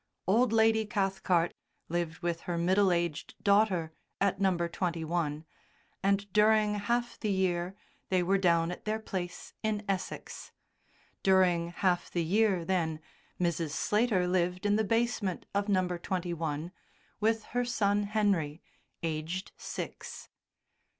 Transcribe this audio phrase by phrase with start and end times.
[0.25, 1.53] Old Lady Cathcart
[1.87, 4.57] lived with her middle aged daughter at No.
[4.57, 5.45] 21,
[6.01, 7.75] and, during half the year,
[8.09, 10.51] they were down at their place in Essex;
[11.21, 12.99] during half the year, then,
[13.39, 13.73] Mrs.
[13.73, 15.87] Slater lived in the basement of No.
[15.95, 16.71] 21
[17.19, 18.59] with her son Henry,
[19.03, 20.29] aged six.